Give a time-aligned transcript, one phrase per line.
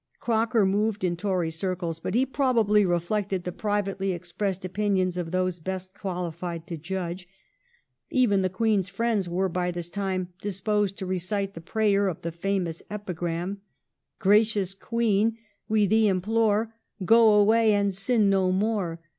[0.17, 5.29] ^ Croker moved in Tory circles, but he probably reflected the privately expressed opinions of
[5.29, 7.27] those best qualified to judge.
[8.09, 12.31] Even the Queen's friends were by this time disposed to recite the prayer of the
[12.31, 13.61] famous epigram:—
[14.27, 15.37] Gracious Queen,
[15.69, 16.73] we thee implore
[17.05, 18.99] Go away, and sin no more.